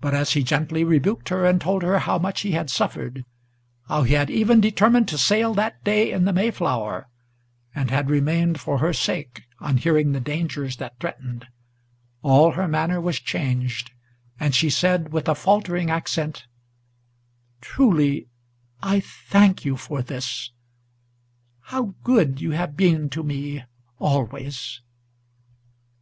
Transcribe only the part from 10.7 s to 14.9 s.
that threatened, All her manner was changed, and she